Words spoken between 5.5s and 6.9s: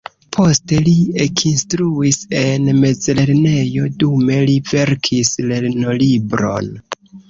lernolibron.